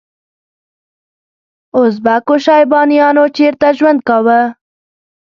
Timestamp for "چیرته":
3.35-3.69